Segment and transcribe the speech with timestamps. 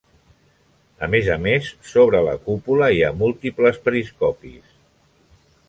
[1.07, 4.77] A més a més, sobre la cúpula hi ha múltiples periscopis.